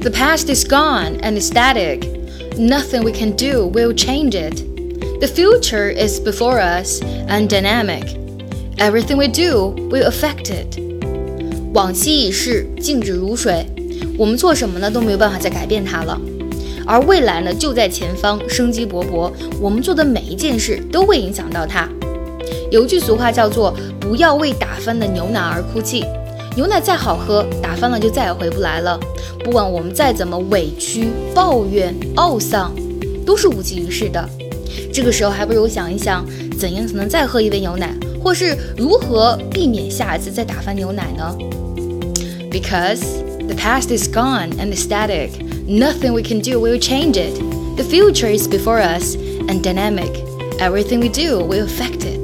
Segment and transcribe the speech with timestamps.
[0.00, 2.04] The past is gone and is static.
[2.58, 4.62] Nothing we can do will change it.
[5.20, 8.16] The future is before us and dynamic.
[8.78, 10.78] Everything we do will affect it.
[11.74, 13.66] 往昔已逝，静止如水。
[14.18, 16.20] 我们做什么呢都没有办法再改变它了。
[16.86, 19.30] 而未来呢就在前方，生机勃勃。
[19.60, 21.88] 我们做的每一件事都会影响到它。
[22.70, 26.04] 有一句俗话叫做“不要为打翻的牛奶而哭泣”。
[26.55, 28.99] 牛奶再好喝，打翻了就再也回不来了。
[29.43, 32.73] 不管我们再怎么委屈、抱怨、懊丧，
[33.25, 34.29] 都是无济于事的。
[34.93, 36.25] 这个时候，还不如想一想，
[36.59, 41.35] 怎样才能再喝一杯牛奶，或是如何避免下一次再打翻牛奶呢
[42.51, 43.01] ？Because
[43.47, 45.29] the past is gone and static,
[45.65, 47.41] nothing we can do will change it.
[47.77, 49.15] The future is before us
[49.47, 50.11] and dynamic.
[50.59, 52.20] Everything we do will affect it.